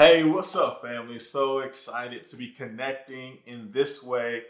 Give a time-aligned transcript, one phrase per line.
[0.00, 1.18] Hey, what's up, family?
[1.18, 4.44] So excited to be connecting in this way.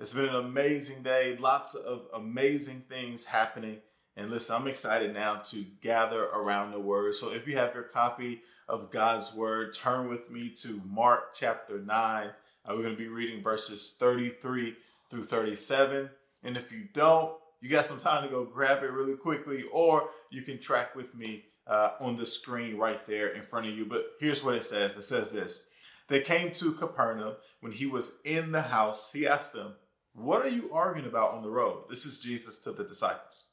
[0.00, 3.82] It's been an amazing day, lots of amazing things happening.
[4.16, 7.16] And listen, I'm excited now to gather around the word.
[7.16, 11.78] So if you have your copy of God's word, turn with me to Mark chapter
[11.78, 12.26] 9.
[12.28, 12.30] Uh,
[12.70, 14.74] we're going to be reading verses 33
[15.10, 16.08] through 37.
[16.44, 20.08] And if you don't, you got some time to go grab it really quickly, or
[20.30, 23.86] you can track with me uh, on the screen right there in front of you.
[23.86, 25.66] But here's what it says it says this
[26.08, 29.12] They came to Capernaum when he was in the house.
[29.12, 29.74] He asked them,
[30.14, 31.84] What are you arguing about on the road?
[31.88, 33.46] This is Jesus to the disciples.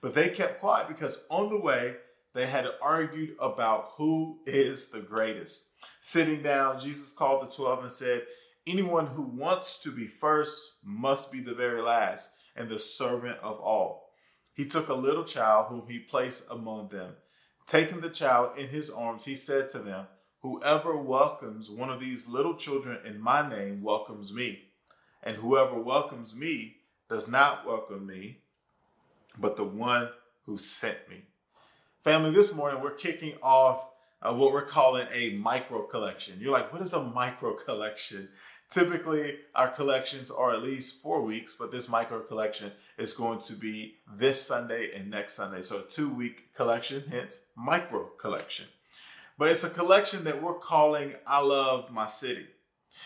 [0.00, 1.96] But they kept quiet because on the way
[2.34, 5.68] they had argued about who is the greatest.
[6.00, 8.22] Sitting down, Jesus called the 12 and said,
[8.66, 13.60] Anyone who wants to be first must be the very last and the servant of
[13.60, 14.10] all.
[14.54, 17.14] He took a little child whom he placed among them
[17.66, 20.06] Taking the child in his arms, he said to them,
[20.40, 24.64] Whoever welcomes one of these little children in my name welcomes me.
[25.22, 28.40] And whoever welcomes me does not welcome me,
[29.38, 30.08] but the one
[30.46, 31.22] who sent me.
[32.02, 36.38] Family, this morning we're kicking off uh, what we're calling a micro collection.
[36.40, 38.28] You're like, what is a micro collection?
[38.72, 43.52] Typically, our collections are at least four weeks, but this micro collection is going to
[43.52, 45.60] be this Sunday and next Sunday.
[45.60, 48.64] So, a two week collection, hence micro collection.
[49.36, 52.46] But it's a collection that we're calling I Love My City.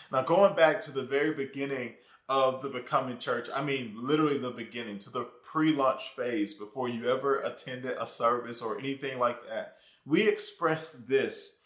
[0.09, 1.95] Now, going back to the very beginning
[2.29, 6.87] of the Becoming Church, I mean, literally the beginning, to the pre launch phase before
[6.87, 9.75] you ever attended a service or anything like that,
[10.05, 11.57] we expressed this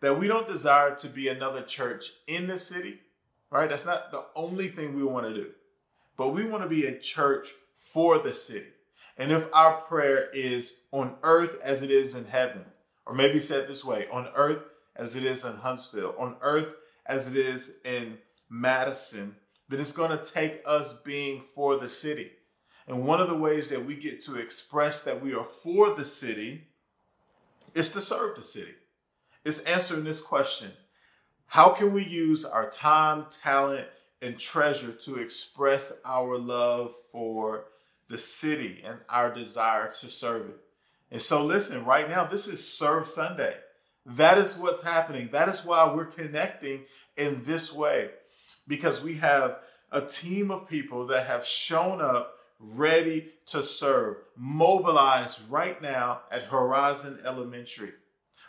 [0.00, 2.98] that we don't desire to be another church in the city
[3.50, 3.68] right?
[3.68, 5.50] That's not the only thing we want to do,
[6.16, 8.68] but we want to be a church for the city.
[9.16, 12.64] And if our prayer is on earth as it is in heaven,
[13.06, 14.64] or maybe said this way, on earth
[14.96, 16.74] as it is in Huntsville, on earth
[17.06, 18.18] as it is in
[18.48, 19.36] Madison,
[19.68, 22.30] then it's going to take us being for the city.
[22.86, 26.04] And one of the ways that we get to express that we are for the
[26.04, 26.68] city
[27.74, 28.74] is to serve the city.
[29.44, 30.72] It's answering this question
[31.46, 33.86] how can we use our time, talent,
[34.22, 37.66] and treasure to express our love for
[38.08, 40.60] the city and our desire to serve it?
[41.10, 43.54] And so, listen, right now, this is Serve Sunday.
[44.06, 45.28] That is what's happening.
[45.32, 46.84] That is why we're connecting
[47.16, 48.10] in this way
[48.66, 49.58] because we have
[49.92, 56.44] a team of people that have shown up ready to serve, mobilized right now at
[56.44, 57.92] Horizon Elementary.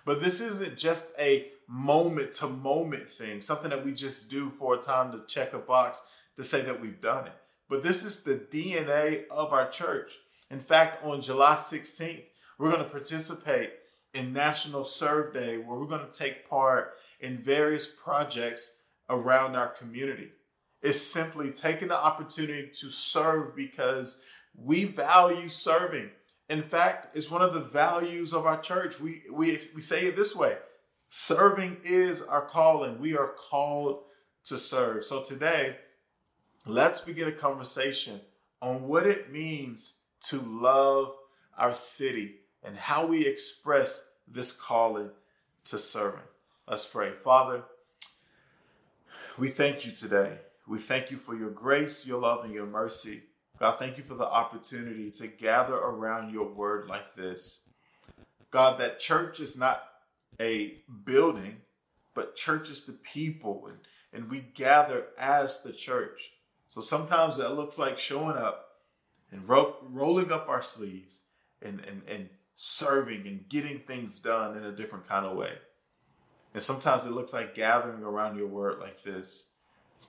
[0.06, 4.76] But this isn't just a moment to moment thing, something that we just do for
[4.76, 6.04] a time to check a box
[6.36, 7.34] to say that we've done it.
[7.70, 10.18] But this is the DNA of our church.
[10.52, 12.24] In fact, on July 16th,
[12.58, 13.72] we're going to participate
[14.14, 19.68] in National Serve Day, where we're going to take part in various projects around our
[19.68, 20.30] community.
[20.82, 24.22] It's simply taking the opportunity to serve because
[24.56, 26.12] we value serving.
[26.50, 29.00] In fact, it's one of the values of our church.
[29.00, 30.58] We, we, we say it this way
[31.16, 33.00] serving is our calling.
[33.00, 34.04] We are called
[34.44, 35.06] to serve.
[35.06, 35.78] So today,
[36.66, 38.20] let's begin a conversation
[38.62, 41.16] on what it means to love
[41.58, 45.10] our city and how we express this calling
[45.64, 46.20] to serving.
[46.68, 47.14] Let's pray.
[47.24, 47.64] Father,
[49.38, 50.40] we thank you today.
[50.68, 53.24] We thank you for your grace, your love, and your mercy.
[53.58, 57.70] God, thank you for the opportunity to gather around your word like this.
[58.52, 59.82] God, that church is not
[60.40, 61.62] a building,
[62.14, 63.78] but church is the people, and,
[64.14, 66.32] and we gather as the church.
[66.68, 68.68] So sometimes that looks like showing up
[69.32, 71.22] and ro- rolling up our sleeves
[71.62, 75.54] and, and, and serving and getting things done in a different kind of way.
[76.54, 79.52] And sometimes it looks like gathering around your word like this.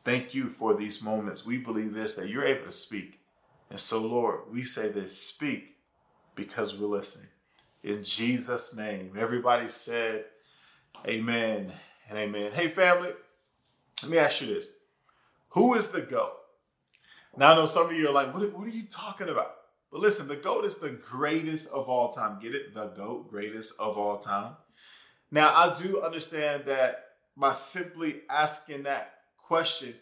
[0.05, 1.45] Thank you for these moments.
[1.45, 3.21] We believe this, that you're able to speak
[3.71, 5.77] and so, Lord, we say this speak
[6.35, 7.31] because we're listening.
[7.87, 9.13] In Jesus' name.
[9.17, 10.25] Everybody said,
[11.07, 11.73] Amen
[12.09, 12.51] and amen.
[12.53, 13.11] Hey, family,
[14.03, 14.71] let me ask you this
[15.51, 16.33] Who is the GOAT?
[17.37, 19.53] Now, I know some of you are like, what, what are you talking about?
[19.93, 22.41] But listen, the GOAT is the greatest of all time.
[22.41, 22.75] Get it?
[22.75, 24.57] The GOAT, greatest of all time.
[25.31, 27.05] Now, I do understand that
[27.37, 29.95] by simply asking that question,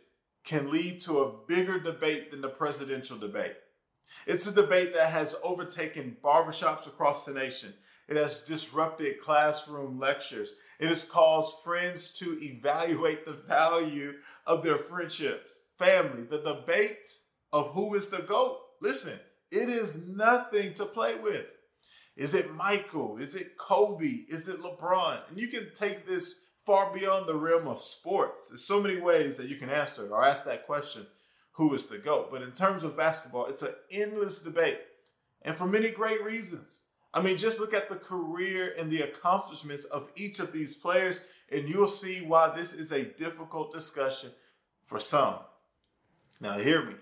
[0.43, 3.57] can lead to a bigger debate than the presidential debate.
[4.27, 7.75] It's a debate that has overtaken barbershops across the nation.
[8.09, 10.55] It has disrupted classroom lectures.
[10.79, 14.12] It has caused friends to evaluate the value
[14.47, 15.61] of their friendships.
[15.79, 17.09] Family, the debate
[17.53, 19.19] of who is the GOAT, listen,
[19.51, 21.47] it is nothing to play with.
[22.17, 23.17] Is it Michael?
[23.17, 24.25] Is it Kobe?
[24.29, 25.21] Is it LeBron?
[25.29, 28.49] And you can take this far beyond the realm of sports.
[28.49, 31.07] There's so many ways that you can answer or ask that question
[31.55, 32.31] who is the GOAT?
[32.31, 34.79] But in terms of basketball, it's an endless debate
[35.45, 36.83] and for many great reasons.
[37.12, 41.23] I mean, just look at the career and the accomplishments of each of these players,
[41.53, 44.31] and you'll see why this is a difficult discussion
[44.83, 45.37] for some.
[46.41, 46.95] Now, hear me.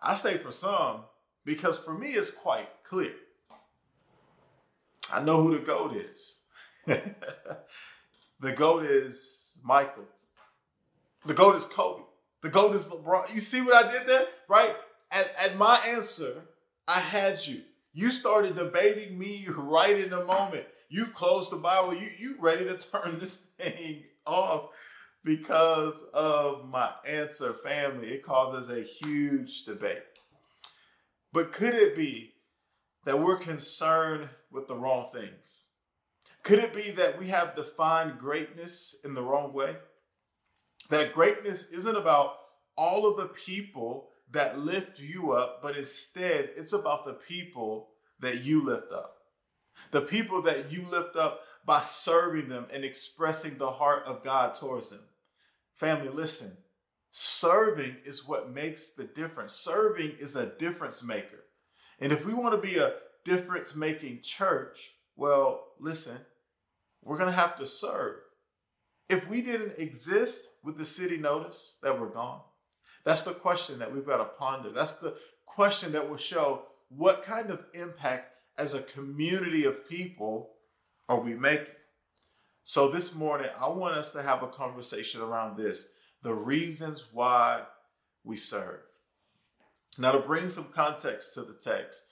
[0.00, 1.02] I say for some
[1.44, 3.12] because for me, it's quite clear.
[5.12, 6.42] I know who the GOAT is.
[6.86, 10.04] the GOAT is Michael.
[11.26, 12.04] The GOAT is Kobe.
[12.42, 13.34] The GOAT is LeBron.
[13.34, 14.26] You see what I did there?
[14.48, 14.74] Right?
[15.12, 16.42] At, at my answer,
[16.86, 17.62] I had you.
[17.92, 20.64] You started debating me right in the moment.
[20.88, 21.94] You've closed the Bible.
[21.94, 24.70] You you ready to turn this thing off
[25.24, 28.08] because of my answer, family.
[28.08, 30.02] It causes a huge debate.
[31.32, 32.34] But could it be
[33.04, 35.66] that we're concerned with the wrong things?
[36.42, 39.76] Could it be that we have defined greatness in the wrong way?
[40.88, 42.34] That greatness isn't about
[42.76, 47.88] all of the people that lift you up, but instead it's about the people
[48.20, 49.16] that you lift up.
[49.90, 54.54] The people that you lift up by serving them and expressing the heart of God
[54.54, 55.04] towards them.
[55.74, 56.56] Family, listen.
[57.10, 59.52] Serving is what makes the difference.
[59.52, 61.44] Serving is a difference maker.
[62.00, 62.94] And if we want to be a
[63.24, 66.16] difference making church, well, listen,
[67.02, 68.16] we're going to have to serve.
[69.08, 72.40] If we didn't exist, would the city notice that we're gone?
[73.04, 74.70] That's the question that we've got to ponder.
[74.70, 75.16] That's the
[75.46, 80.50] question that will show what kind of impact as a community of people
[81.08, 81.74] are we making.
[82.64, 85.90] So this morning, I want us to have a conversation around this
[86.22, 87.62] the reasons why
[88.24, 88.80] we serve.
[89.96, 92.02] Now, to bring some context to the text,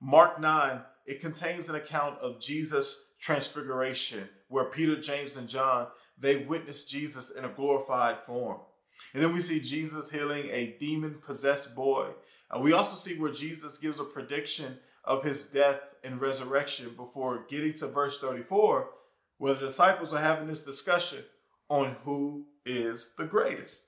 [0.00, 5.86] Mark 9, it contains an account of Jesus' transfiguration, where Peter, James, and John
[6.18, 8.60] they witnessed Jesus in a glorified form.
[9.14, 12.10] And then we see Jesus healing a demon possessed boy.
[12.50, 17.44] Uh, we also see where Jesus gives a prediction of his death and resurrection before
[17.48, 18.90] getting to verse 34,
[19.38, 21.24] where the disciples are having this discussion
[21.68, 23.86] on who is the greatest.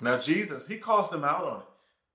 [0.00, 1.66] Now, Jesus, he calls them out on it,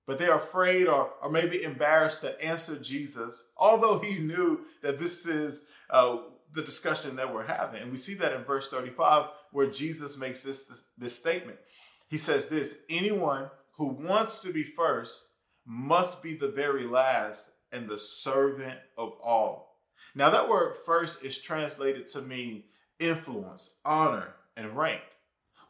[0.06, 5.26] but they're afraid or, or maybe embarrassed to answer Jesus, although he knew that this
[5.26, 6.18] is uh,
[6.52, 7.82] the discussion that we're having.
[7.82, 11.58] And we see that in verse 35, where Jesus makes this, this, this statement.
[12.08, 15.28] He says this anyone who wants to be first
[15.66, 19.76] must be the very last and the servant of all.
[20.14, 22.64] Now, that word first is translated to mean
[22.98, 25.02] influence, honor, and rank,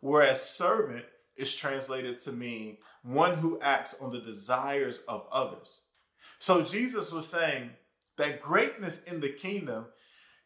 [0.01, 1.05] whereas servant
[1.37, 5.83] is translated to mean one who acts on the desires of others.
[6.39, 7.71] So, Jesus was saying
[8.17, 9.87] that greatness in the kingdom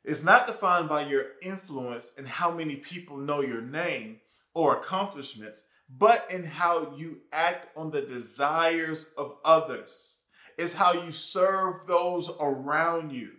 [0.05, 4.21] is not defined by your influence and how many people know your name
[4.55, 10.21] or accomplishments, but in how you act on the desires of others.
[10.59, 13.33] It's how you serve those around you.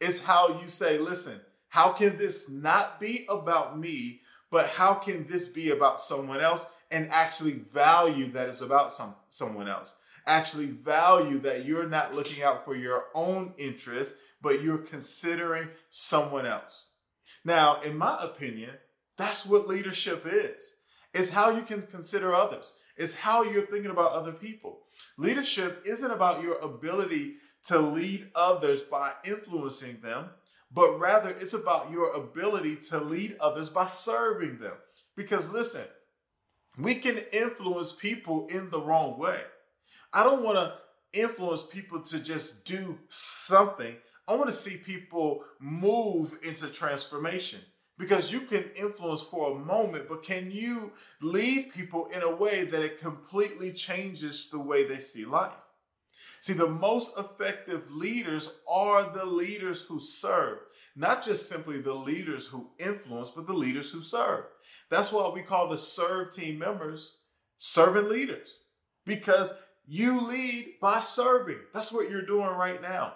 [0.00, 4.20] It's how you say, listen, how can this not be about me,
[4.50, 9.14] but how can this be about someone else and actually value that it's about some,
[9.30, 9.98] someone else?
[10.26, 16.46] Actually value that you're not looking out for your own interests, but you're considering someone
[16.46, 16.92] else.
[17.44, 18.70] Now, in my opinion,
[19.18, 20.76] that's what leadership is.
[21.12, 22.78] It's how you can consider others.
[22.96, 24.82] It's how you're thinking about other people.
[25.18, 27.34] Leadership isn't about your ability
[27.64, 30.26] to lead others by influencing them,
[30.70, 34.74] but rather it's about your ability to lead others by serving them.
[35.16, 35.86] Because listen,
[36.78, 39.40] we can influence people in the wrong way.
[40.12, 40.74] I don't want to
[41.20, 43.96] influence people to just do something.
[44.28, 47.60] I want to see people move into transformation
[47.98, 50.92] because you can influence for a moment, but can you
[51.22, 55.52] lead people in a way that it completely changes the way they see life?
[56.40, 60.58] See, the most effective leaders are the leaders who serve,
[60.94, 64.44] not just simply the leaders who influence, but the leaders who serve.
[64.90, 67.18] That's why we call the serve team members
[67.58, 68.60] servant leaders
[69.04, 69.52] because
[69.86, 71.60] you lead by serving.
[71.72, 73.14] That's what you're doing right now.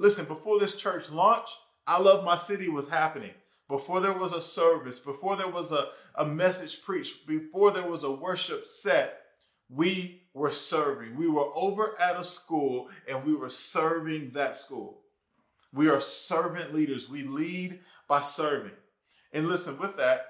[0.00, 3.34] Listen, before this church launched, I Love My City was happening.
[3.68, 8.02] Before there was a service, before there was a, a message preached, before there was
[8.02, 9.20] a worship set,
[9.68, 11.18] we were serving.
[11.18, 15.02] We were over at a school and we were serving that school.
[15.70, 17.10] We are servant leaders.
[17.10, 18.72] We lead by serving.
[19.34, 20.22] And listen, with that,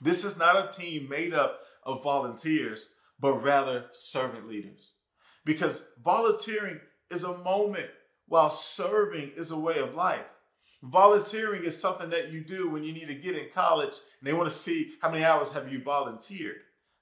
[0.00, 2.88] this is not a team made up of volunteers,
[3.20, 4.94] but rather servant leaders.
[5.44, 6.80] Because volunteering
[7.10, 7.90] is a moment
[8.28, 10.26] while serving is a way of life.
[10.82, 14.32] Volunteering is something that you do when you need to get in college and they
[14.32, 16.58] want to see how many hours have you volunteered.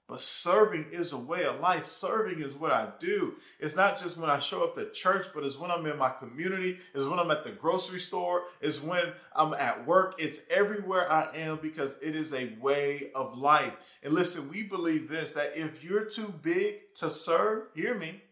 [0.09, 1.85] But serving is a way of life.
[1.85, 3.35] Serving is what I do.
[3.59, 6.11] It's not just when I show up at church, but it's when I'm in my
[6.11, 10.15] community, it's when I'm at the grocery store, it's when I'm at work.
[10.19, 13.99] It's everywhere I am because it is a way of life.
[14.05, 18.23] And listen, we believe this that if you're too big to serve, hear me,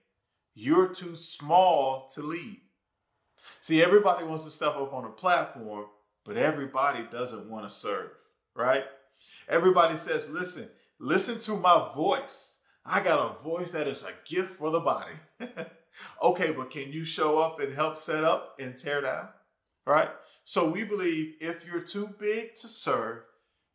[0.54, 2.60] you're too small to lead.
[3.64, 5.86] See, everybody wants to step up on a platform,
[6.24, 8.10] but everybody doesn't want to serve,
[8.54, 8.84] right?
[9.48, 10.68] Everybody says, listen,
[11.00, 12.60] Listen to my voice.
[12.86, 15.12] I got a voice that is a gift for the body.
[16.22, 19.28] okay, but can you show up and help set up and tear down?
[19.86, 20.08] Right?
[20.44, 23.22] So we believe if you're too big to serve,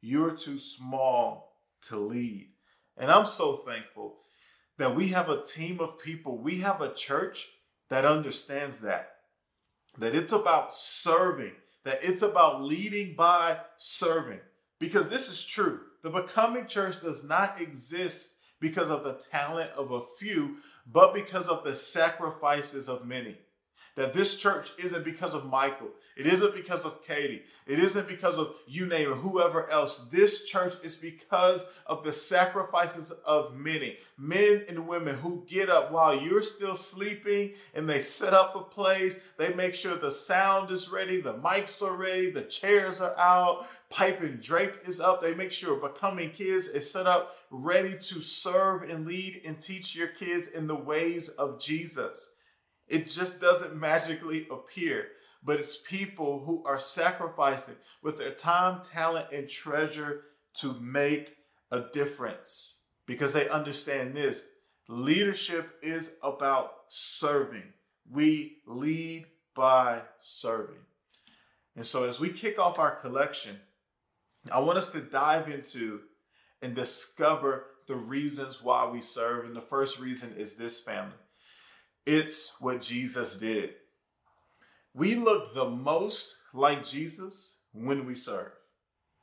[0.02, 2.50] you're too small to lead.
[2.98, 4.18] And I'm so thankful
[4.78, 7.48] that we have a team of people, we have a church
[7.90, 9.12] that understands that.
[10.00, 11.54] That it's about serving,
[11.84, 14.40] that it's about leading by serving.
[14.80, 15.82] Because this is true.
[16.04, 20.58] The becoming church does not exist because of the talent of a few,
[20.92, 23.38] but because of the sacrifices of many
[23.96, 25.90] that this church isn't because of Michael.
[26.16, 27.44] It isn't because of Katie.
[27.66, 30.00] It isn't because of you name it, whoever else.
[30.12, 35.92] This church is because of the sacrifices of many men and women who get up
[35.92, 39.32] while you're still sleeping and they set up a place.
[39.38, 43.66] They make sure the sound is ready, the mics are ready, the chairs are out,
[43.90, 45.22] pipe and drape is up.
[45.22, 49.96] They make sure Becoming Kids is set up, ready to serve and lead and teach
[49.96, 52.36] your kids in the ways of Jesus.
[52.90, 55.10] It just doesn't magically appear,
[55.44, 60.24] but it's people who are sacrificing with their time, talent, and treasure
[60.56, 61.36] to make
[61.72, 64.50] a difference because they understand this.
[64.88, 67.74] Leadership is about serving.
[68.12, 70.80] We lead by serving.
[71.76, 73.60] And so, as we kick off our collection,
[74.52, 76.02] I want us to dive into
[76.62, 79.46] and discover the reasons why we serve.
[79.46, 81.14] And the first reason is this family
[82.10, 83.76] it's what Jesus did.
[84.96, 88.52] We look the most like Jesus when we serve.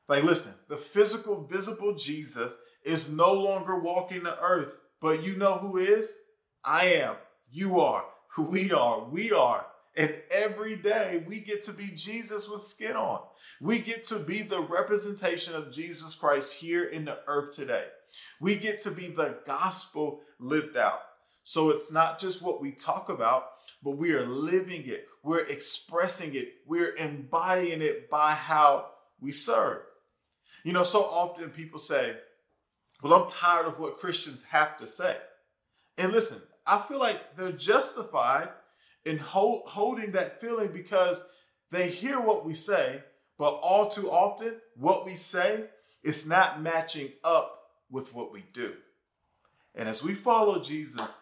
[0.09, 5.59] Like, listen, the physical, visible Jesus is no longer walking the earth, but you know
[5.59, 6.17] who is?
[6.65, 7.17] I am.
[7.51, 8.05] You are.
[8.39, 9.05] We are.
[9.11, 9.67] We are.
[9.97, 13.21] And every day we get to be Jesus with skin on.
[13.61, 17.87] We get to be the representation of Jesus Christ here in the earth today.
[18.41, 21.01] We get to be the gospel lived out.
[21.49, 23.51] So it's not just what we talk about,
[23.81, 25.07] but we are living it.
[25.23, 26.55] We're expressing it.
[26.67, 28.87] We're embodying it by how
[29.21, 29.83] we serve.
[30.65, 32.17] You know, so often people say,
[33.01, 35.17] well, I'm tired of what Christians have to say.
[35.97, 38.49] And listen, I feel like they're justified
[39.05, 41.31] in hold, holding that feeling because
[41.71, 43.05] they hear what we say,
[43.39, 45.67] but all too often, what we say
[46.03, 48.73] is not matching up with what we do.
[49.77, 51.15] And as we follow Jesus,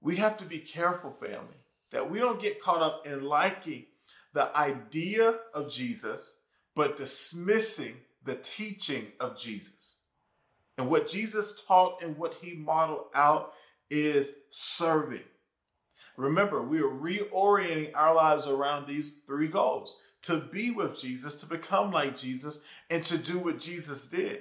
[0.00, 1.56] we have to be careful, family,
[1.90, 3.86] that we don't get caught up in liking
[4.32, 6.40] the idea of Jesus,
[6.74, 9.96] but dismissing the teaching of Jesus.
[10.78, 13.54] And what Jesus taught and what he modeled out
[13.90, 15.22] is serving.
[16.16, 21.46] Remember, we are reorienting our lives around these three goals to be with Jesus, to
[21.46, 22.60] become like Jesus,
[22.90, 24.40] and to do what Jesus did.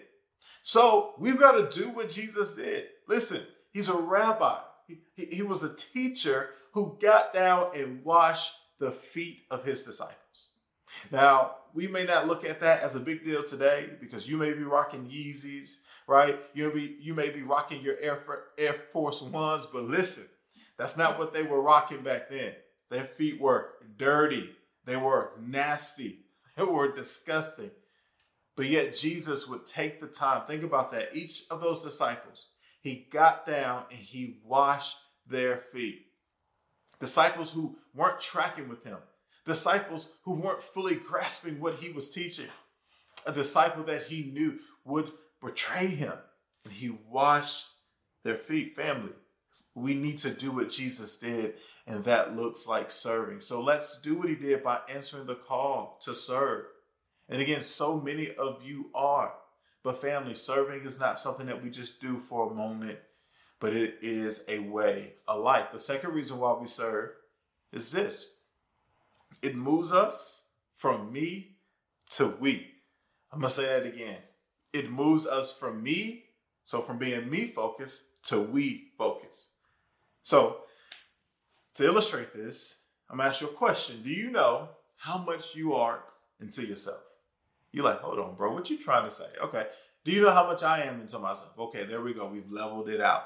[0.61, 2.87] So we've got to do what Jesus did.
[3.07, 4.57] Listen, he's a rabbi.
[4.87, 10.15] He, he was a teacher who got down and washed the feet of his disciples.
[11.11, 14.53] Now, we may not look at that as a big deal today because you may
[14.53, 15.77] be rocking Yeezys,
[16.07, 16.39] right?
[16.53, 18.21] You may be, you may be rocking your Air,
[18.57, 20.25] Air Force Ones, but listen,
[20.77, 22.53] that's not what they were rocking back then.
[22.89, 24.51] Their feet were dirty,
[24.85, 26.19] they were nasty,
[26.57, 27.71] they were disgusting.
[28.55, 31.09] But yet, Jesus would take the time, think about that.
[31.13, 32.47] Each of those disciples
[32.85, 36.05] he got down and he washed their feet.
[36.99, 38.99] Disciples who weren't tracking with him,
[39.43, 42.45] disciples who weren't fully grasping what he was teaching,
[43.25, 45.11] a disciple that he knew would
[45.41, 46.13] betray him,
[46.63, 47.69] and he washed
[48.23, 48.75] their feet.
[48.75, 49.13] Family,
[49.73, 51.55] we need to do what Jesus did,
[51.87, 53.41] and that looks like serving.
[53.41, 56.65] So let's do what he did by answering the call to serve.
[57.29, 59.33] And again, so many of you are.
[59.85, 62.97] But family, serving is not something that we just do for a moment,
[63.59, 65.69] but it is a way, a life.
[65.69, 67.11] The second reason why we serve
[67.71, 68.37] is this
[69.43, 71.57] it moves us from me
[72.15, 72.71] to we.
[73.31, 74.17] I'm to say that again.
[74.73, 76.23] It moves us from me,
[76.63, 79.51] so from being me focused to we focused.
[80.23, 80.61] So,
[81.75, 84.01] to illustrate this, I'm to ask you a question.
[84.01, 86.05] Do you know how much you are
[86.39, 87.01] into yourself.
[87.75, 89.25] You're like, hold on, bro, what you trying to say?
[89.43, 89.67] Okay.
[90.05, 91.51] Do you know how much I am into myself?
[91.59, 92.25] Okay, there we go.
[92.25, 93.23] We've leveled it out.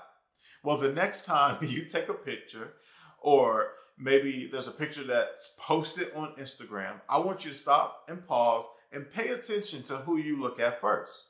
[0.64, 2.74] Well, the next time you take a picture,
[3.20, 8.28] or maybe there's a picture that's posted on Instagram, I want you to stop and
[8.28, 11.28] pause and pay attention to who you look at first.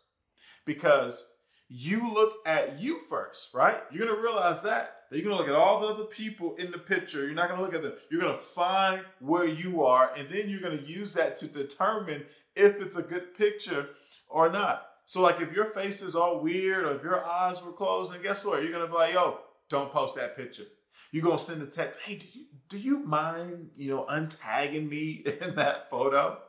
[0.66, 1.30] Because
[1.68, 3.82] you look at you first, right?
[3.92, 4.64] You're gonna realize
[5.10, 5.18] that.
[5.18, 7.26] You're gonna look at all the other people in the picture.
[7.26, 7.94] You're not gonna look at them.
[8.10, 12.26] You're gonna find where you are, and then you're gonna use that to determine
[12.56, 13.90] if it's a good picture
[14.28, 14.86] or not.
[15.06, 18.22] So, like, if your face is all weird or if your eyes were closed, and
[18.22, 18.62] guess what?
[18.62, 20.66] You're gonna be like, "Yo, don't post that picture."
[21.12, 25.24] You're gonna send a text, "Hey, do you do you mind, you know, untagging me
[25.42, 26.40] in that photo?"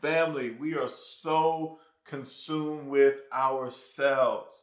[0.00, 4.62] Family, we are so consumed with ourselves.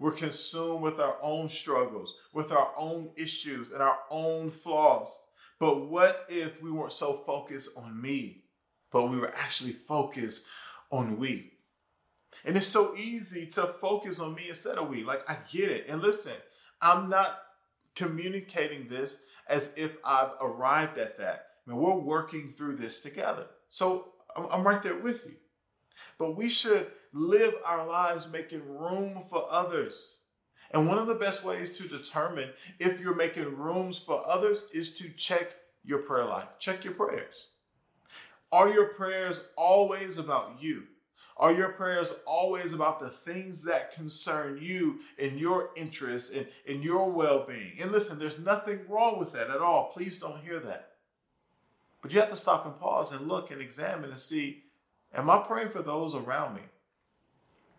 [0.00, 5.20] We're consumed with our own struggles, with our own issues, and our own flaws.
[5.58, 8.44] But what if we weren't so focused on me,
[8.90, 10.46] but we were actually focused
[10.90, 11.52] on we?
[12.46, 15.04] And it's so easy to focus on me instead of we.
[15.04, 15.86] Like, I get it.
[15.88, 16.32] And listen,
[16.80, 17.38] I'm not
[17.94, 21.46] communicating this as if I've arrived at that.
[21.66, 23.46] I mean, we're working through this together.
[23.68, 24.12] So
[24.50, 25.34] I'm right there with you.
[26.18, 30.20] But we should live our lives making room for others.
[30.72, 34.94] And one of the best ways to determine if you're making rooms for others is
[34.98, 36.48] to check your prayer life.
[36.58, 37.48] Check your prayers.
[38.52, 40.84] Are your prayers always about you?
[41.36, 46.84] Are your prayers always about the things that concern you and your interests and, and
[46.84, 47.72] your well being?
[47.80, 49.90] And listen, there's nothing wrong with that at all.
[49.92, 50.90] Please don't hear that.
[52.02, 54.64] But you have to stop and pause and look and examine and see
[55.14, 56.62] Am I praying for those around me?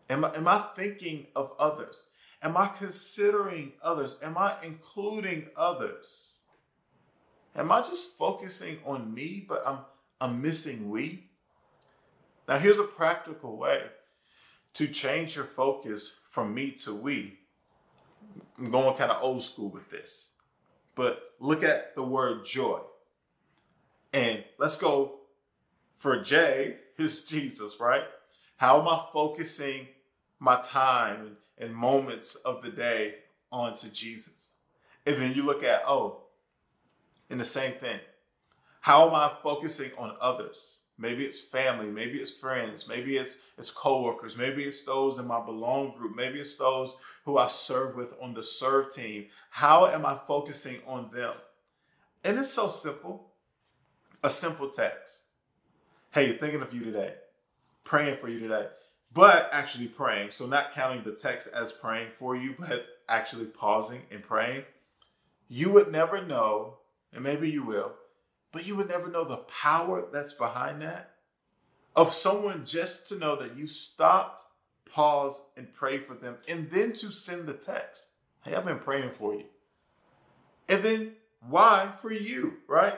[0.10, 2.04] Am I, am I thinking of others?
[2.44, 4.18] Am I considering others?
[4.22, 6.36] Am I including others?
[7.56, 9.80] Am I just focusing on me, but I'm,
[10.20, 11.30] I'm missing we?
[12.48, 13.84] Now, here's a practical way
[14.74, 17.40] to change your focus from me to we.
[18.58, 20.36] I'm going kind of old school with this,
[20.96, 22.80] but look at the word joy.
[24.14, 25.20] And let's go
[25.98, 28.04] for J, is Jesus, right?
[28.58, 29.88] How am I focusing
[30.40, 33.16] my time and moments of the day
[33.52, 34.54] onto Jesus?
[35.06, 36.24] And then you look at, oh,
[37.30, 38.00] in the same thing.
[38.82, 40.80] How am I focusing on others?
[40.98, 45.44] Maybe it's family, maybe it's friends, maybe it's it's coworkers, maybe it's those in my
[45.44, 49.26] belong group, maybe it's those who I serve with on the serve team.
[49.50, 51.34] How am I focusing on them?
[52.24, 53.34] And it's so simple.
[54.24, 55.31] A simple text
[56.12, 57.14] hey, thinking of you today,
[57.84, 58.68] praying for you today,
[59.14, 60.32] but actually praying.
[60.32, 64.64] So, not counting the text as praying for you, but actually pausing and praying.
[65.48, 66.78] You would never know,
[67.14, 67.94] and maybe you will,
[68.52, 71.12] but you would never know the power that's behind that
[71.96, 74.44] of someone just to know that you stopped,
[74.86, 78.10] paused, and prayed for them, and then to send the text.
[78.44, 79.46] Hey, I've been praying for you.
[80.70, 81.12] And then
[81.48, 82.98] why for you, right?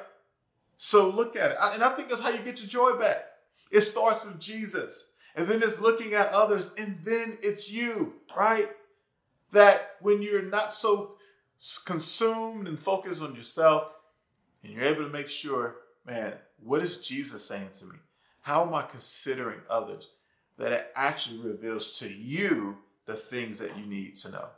[0.83, 1.57] So look at it.
[1.61, 3.23] And I think that's how you get your joy back.
[3.71, 5.13] It starts with Jesus.
[5.33, 6.73] And then it's looking at others.
[6.77, 8.69] And then it's you, right?
[9.53, 11.15] That when you're not so
[11.85, 13.83] consumed and focused on yourself,
[14.61, 17.95] and you're able to make sure, man, what is Jesus saying to me?
[18.41, 20.09] How am I considering others?
[20.57, 24.49] That it actually reveals to you the things that you need to know.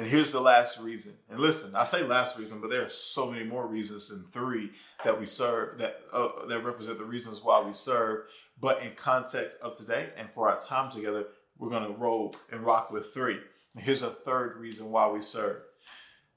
[0.00, 1.12] And here's the last reason.
[1.28, 4.70] And listen, I say last reason, but there are so many more reasons than three
[5.04, 8.20] that we serve that uh, that represent the reasons why we serve.
[8.58, 11.26] But in context of today and for our time together,
[11.58, 13.40] we're going to roll and rock with three.
[13.74, 15.60] And here's a third reason why we serve.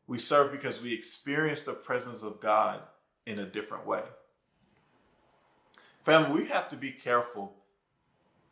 [0.08, 2.82] We serve because we experience the presence of God
[3.26, 4.04] in a different way.
[6.04, 7.56] Family, we have to be careful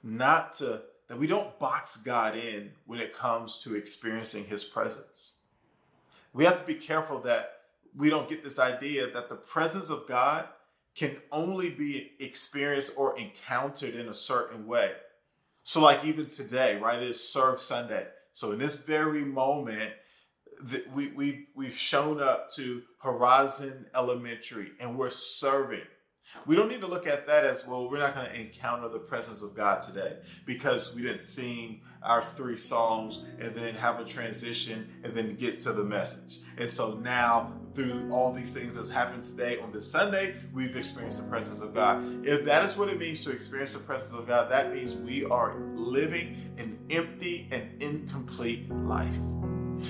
[0.04, 5.34] not to that we don't box God in when it comes to experiencing his presence.
[6.32, 10.08] We have to be careful that we don't get this idea that the presence of
[10.08, 10.48] God
[10.96, 14.94] can only be experienced or encountered in a certain way.
[15.64, 16.98] So, like even today, right?
[16.98, 18.08] It is Serve Sunday.
[18.32, 19.92] So, in this very moment,
[20.94, 25.82] we, we, we've shown up to Horizon Elementary and we're serving.
[26.46, 27.90] We don't need to look at that as well.
[27.90, 32.24] We're not going to encounter the presence of God today because we didn't sing our
[32.24, 36.40] three songs and then have a transition and then get to the message.
[36.58, 41.20] And so now, through all these things that's happened today on this Sunday, we've experienced
[41.20, 42.26] the presence of God.
[42.26, 45.26] If that is what it means to experience the presence of God, that means we
[45.26, 49.18] are living an empty and incomplete life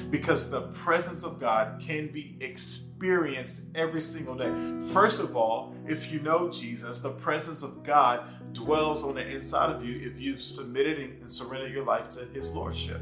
[0.10, 4.54] because the presence of God can be experienced experience every single day.
[4.94, 9.72] First of all, if you know Jesus, the presence of God dwells on the inside
[9.72, 13.02] of you if you've submitted and surrendered your life to His Lordship.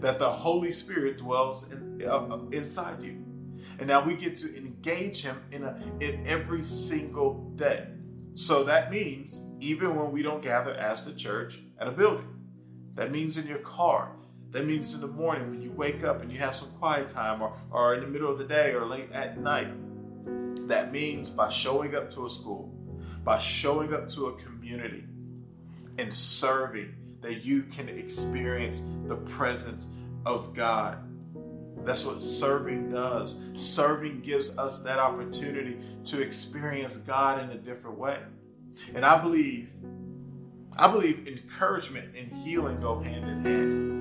[0.00, 3.22] That the Holy Spirit dwells in, uh, inside you.
[3.78, 7.88] And now we get to engage Him in, a, in every single day.
[8.32, 12.28] So that means even when we don't gather as the church at a building,
[12.94, 14.12] that means in your car,
[14.56, 17.42] that means in the morning when you wake up and you have some quiet time,
[17.42, 19.68] or, or in the middle of the day or late at night.
[20.66, 22.74] That means by showing up to a school,
[23.22, 25.04] by showing up to a community
[25.98, 29.88] and serving, that you can experience the presence
[30.24, 31.06] of God.
[31.84, 33.38] That's what serving does.
[33.56, 38.20] Serving gives us that opportunity to experience God in a different way.
[38.94, 39.68] And I believe,
[40.78, 43.95] I believe encouragement and healing go hand in hand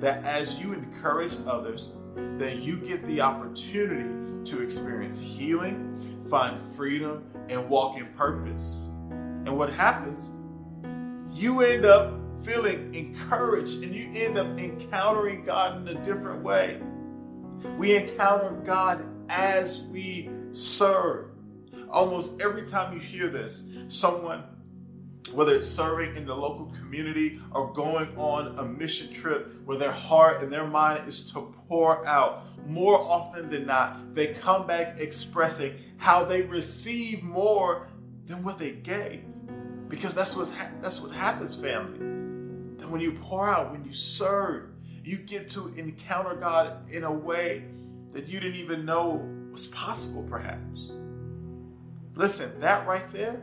[0.00, 1.94] that as you encourage others,
[2.38, 8.90] that you get the opportunity to experience healing, find freedom, and walk in purpose.
[9.10, 10.30] And what happens,
[11.32, 12.14] you end up
[12.44, 16.80] feeling encouraged and you end up encountering God in a different way.
[17.76, 21.30] We encounter God as we serve.
[21.88, 24.44] Almost every time you hear this, someone
[25.30, 29.92] whether it's serving in the local community or going on a mission trip where their
[29.92, 34.98] heart and their mind is to pour out, more often than not, they come back
[34.98, 37.88] expressing how they receive more
[38.26, 39.24] than what they gave.
[39.88, 41.98] Because that's, what's ha- that's what happens, family.
[42.78, 44.70] That when you pour out, when you serve,
[45.04, 47.64] you get to encounter God in a way
[48.10, 50.92] that you didn't even know was possible, perhaps.
[52.14, 53.42] Listen, that right there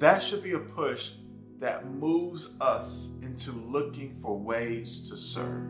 [0.00, 1.12] that should be a push
[1.58, 5.68] that moves us into looking for ways to serve.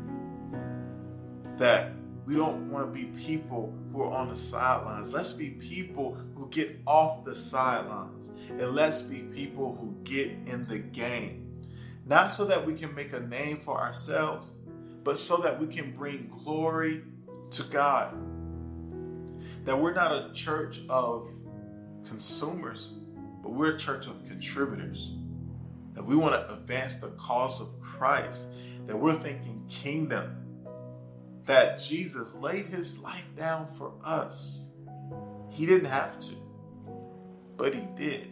[1.57, 1.93] That
[2.27, 5.13] we don't want to be people who are on the sidelines.
[5.13, 8.31] Let's be people who get off the sidelines.
[8.51, 11.65] And let's be people who get in the game.
[12.07, 14.53] Not so that we can make a name for ourselves,
[15.03, 17.03] but so that we can bring glory
[17.51, 18.15] to God.
[19.65, 21.29] That we're not a church of
[22.07, 22.93] consumers,
[23.43, 25.13] but we're a church of contributors.
[25.95, 28.55] That we want to advance the cause of Christ.
[28.87, 30.37] That we're thinking kingdom.
[31.45, 34.67] That Jesus laid his life down for us.
[35.51, 36.35] He didn't have to,
[37.57, 38.29] but he did.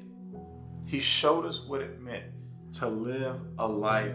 [0.87, 2.25] He showed us what it meant
[2.75, 4.14] to live a life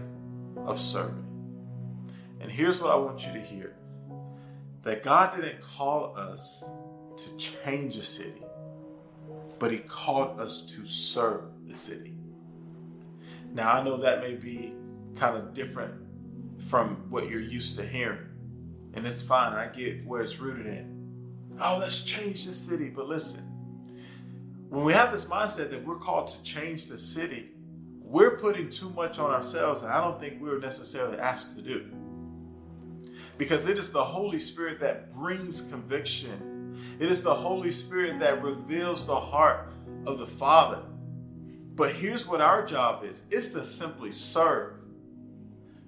[0.57, 1.23] of serving.
[2.39, 3.75] And here's what I want you to hear
[4.81, 6.69] that God didn't call us
[7.17, 8.42] to change a city,
[9.63, 12.17] but He called us to serve the city.
[13.53, 14.73] Now, I know that may be
[15.15, 15.93] kind of different
[16.67, 18.27] from what you're used to hearing,
[18.93, 19.53] and it's fine.
[19.53, 21.55] I get where it's rooted in.
[21.61, 22.89] Oh, let's change the city.
[22.89, 23.39] But listen,
[24.67, 27.51] when we have this mindset that we're called to change the city,
[28.01, 31.61] we're putting too much on ourselves, and I don't think we are necessarily asked to
[31.61, 31.89] do.
[33.37, 36.52] Because it is the Holy Spirit that brings conviction
[36.99, 39.71] it is the Holy Spirit that reveals the heart
[40.05, 40.83] of the Father.
[41.75, 44.73] But here's what our job is it's to simply serve.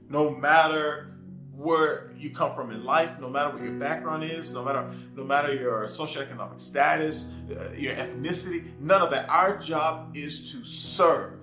[0.10, 1.15] No matter
[1.52, 5.24] where you come from in life, no matter what your background is, no matter no
[5.24, 9.30] matter your socioeconomic status, uh, your ethnicity, none of that.
[9.30, 11.39] Our job is to serve.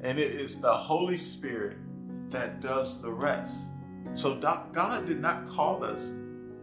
[0.00, 1.76] And it is the Holy Spirit
[2.30, 3.70] that does the rest.
[4.14, 6.10] So God did not call us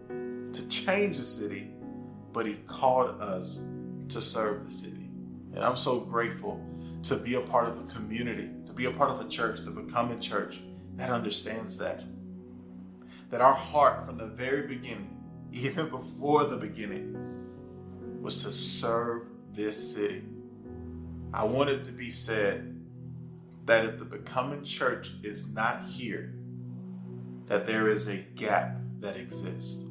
[0.08, 1.72] to change the city
[2.36, 3.64] but He called us
[4.10, 5.10] to serve the city.
[5.54, 6.62] And I'm so grateful
[7.04, 9.72] to be a part of a community, to be a part of a church, to
[9.72, 10.60] become a church
[10.98, 12.04] that understands that.
[13.30, 17.16] That our heart from the very beginning, even before the beginning,
[18.22, 20.24] was to serve this city.
[21.34, 22.78] I want it to be said
[23.64, 26.34] that if the becoming church is not here,
[27.46, 29.86] that there is a gap that exists.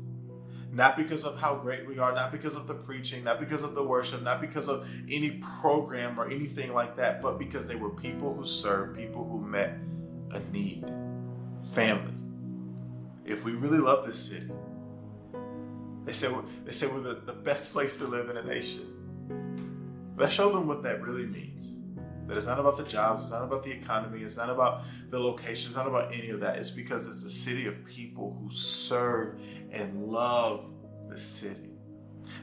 [0.74, 3.76] Not because of how great we are, not because of the preaching, not because of
[3.76, 7.90] the worship, not because of any program or anything like that, but because they were
[7.90, 9.78] people who served, people who met
[10.32, 10.84] a need.
[11.72, 12.12] Family.
[13.24, 14.50] If we really love this city,
[16.04, 20.14] they say we're, they we're the, the best place to live in a nation.
[20.16, 21.78] Let's show them what that really means.
[22.26, 25.18] That it's not about the jobs, it's not about the economy, it's not about the
[25.18, 26.56] location, it's not about any of that.
[26.56, 30.70] It's because it's a city of people who serve and love
[31.08, 31.70] the city.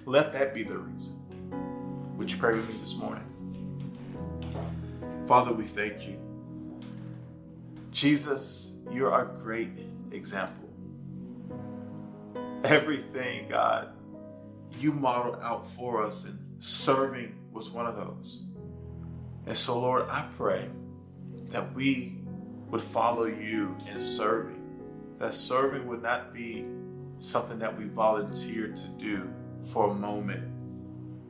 [0.06, 1.17] Let that be the reason.
[2.17, 3.26] Would you pray with me this morning?
[5.28, 6.20] Father, we thank you.
[7.91, 9.80] Jesus, you're our great
[10.12, 10.70] example.
[12.63, 13.89] Everything, God,
[14.78, 18.44] you modeled out for us, and serving was one of those.
[19.45, 20.69] And so, Lord, I pray
[21.49, 22.19] that we
[22.69, 24.62] would follow you in serving,
[25.19, 26.65] that serving would not be
[27.17, 29.30] something that we volunteer to do
[29.71, 30.43] for a moment,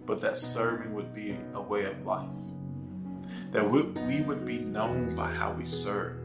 [0.06, 2.30] but that serving would be a way of life.
[3.52, 6.18] That we, we would be known by how we serve,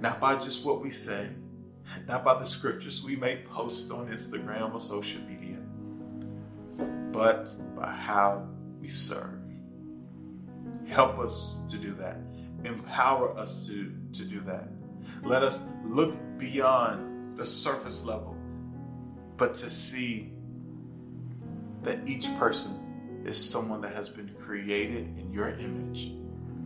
[0.00, 1.28] not by just what we say,
[2.06, 5.58] not by the scriptures we may post on Instagram or social media,
[7.12, 8.46] but by how
[8.80, 9.37] we serve.
[10.88, 12.16] Help us to do that.
[12.64, 14.68] Empower us to, to do that.
[15.22, 18.36] Let us look beyond the surface level,
[19.36, 20.32] but to see
[21.82, 26.06] that each person is someone that has been created in your image.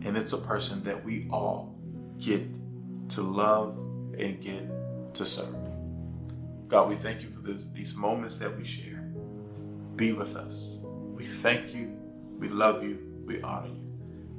[0.05, 1.75] And it's a person that we all
[2.17, 2.43] get
[3.09, 3.77] to love
[4.17, 4.63] and get
[5.15, 5.55] to serve.
[6.67, 9.03] God, we thank you for this, these moments that we share.
[9.95, 10.79] Be with us.
[10.83, 11.95] We thank you.
[12.39, 12.99] We love you.
[13.25, 13.82] We honor you.